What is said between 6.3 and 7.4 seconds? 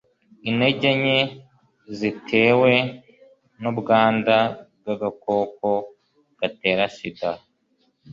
gatera sida